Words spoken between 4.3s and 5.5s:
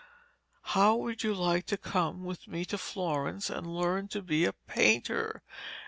a painter?'